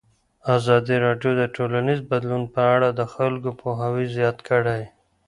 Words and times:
ازادي 0.55 0.95
راډیو 1.05 1.31
د 1.39 1.43
ټولنیز 1.55 1.99
بدلون 2.11 2.43
په 2.53 2.61
اړه 2.75 2.89
د 2.93 3.01
خلکو 3.13 3.49
پوهاوی 3.61 4.05
زیات 4.15 4.37
کړی. 4.49 4.81